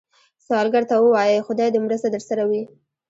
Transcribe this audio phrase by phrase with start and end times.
[0.45, 2.61] سوالګر ته ووايئ “خدای دې مرسته درسره وي”